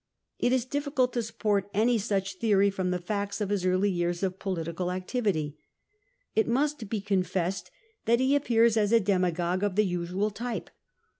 [0.39, 4.23] It is difficult to support any such theory from the facts of his early years
[4.23, 5.59] of political activity
[6.33, 7.69] It must be confessed
[8.05, 10.71] that he appears as a demagogue of the usual type.